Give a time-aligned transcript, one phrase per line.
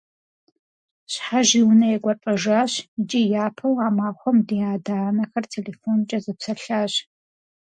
[1.11, 6.93] Щхьэж и унэ екӀуэлӀэжащ, икӀи япэу а махуэм ди адэ-анэхэр телефонкӀэ зэпсэлъащ.